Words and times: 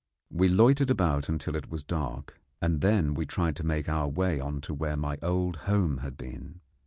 We 0.31 0.47
loitered 0.47 0.89
about 0.89 1.29
until 1.29 1.55
it 1.55 1.69
was 1.69 1.83
dark, 1.83 2.41
and 2.59 2.81
then 2.81 3.13
tried 3.27 3.55
to 3.57 3.63
make 3.63 3.87
our 3.87 4.07
way 4.07 4.39
on 4.39 4.59
to 4.61 4.73
where 4.73 4.97
my 4.97 5.19
old 5.21 5.57
home 5.69 5.99
had 5.99 6.17
been. 6.17 6.59